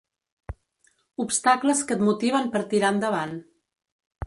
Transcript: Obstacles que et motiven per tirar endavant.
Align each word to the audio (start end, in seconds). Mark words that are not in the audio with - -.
Obstacles 1.25 1.85
que 1.91 1.97
et 1.97 2.03
motiven 2.09 2.51
per 2.57 2.65
tirar 2.75 2.93
endavant. 2.97 3.39